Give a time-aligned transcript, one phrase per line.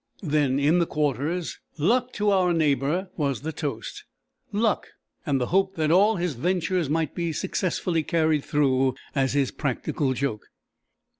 [0.23, 4.87] Then in the Quarters "Luck to our neighbour" was the toast—"luck,"
[5.27, 9.51] and the hope that all his ventures might be as successfully carried through as his
[9.51, 10.47] practical joke.